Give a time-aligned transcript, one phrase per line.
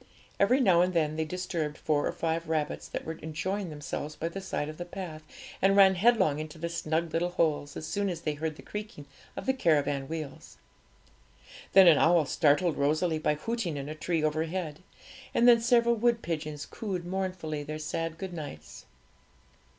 [0.39, 4.29] Every now and then they disturbed four or five rabbits that were enjoying themselves by
[4.29, 5.21] the side of the path,
[5.61, 9.05] and ran headlong into their snug little holes as soon as they heard the creaking
[9.37, 10.57] of the caravan wheels.
[11.73, 14.79] Then an owl startled Rosalie by hooting in a tree overhead,
[15.35, 18.87] and then several wood pigeons cooed mournfully their sad good nights.